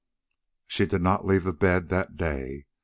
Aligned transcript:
She 0.65 0.87
did 0.87 1.03
not 1.03 1.27
leave 1.27 1.43
the 1.43 1.53
bed 1.53 1.89
that 1.89 2.17
day. 2.17 2.65